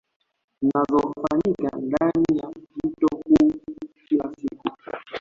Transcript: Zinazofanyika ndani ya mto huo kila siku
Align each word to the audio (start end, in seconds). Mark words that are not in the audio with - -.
Zinazofanyika 0.61 1.77
ndani 1.77 2.37
ya 2.41 2.49
mto 2.83 3.07
huo 3.15 3.51
kila 4.07 4.33
siku 4.35 4.73